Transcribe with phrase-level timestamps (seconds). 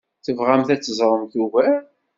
[0.25, 1.83] Tebɣamt ad teẓreḍ ugar?